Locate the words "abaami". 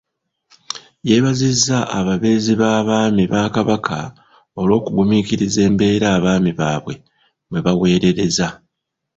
6.17-6.51